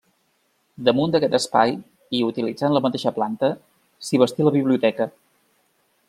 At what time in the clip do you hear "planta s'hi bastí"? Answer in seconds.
3.19-4.47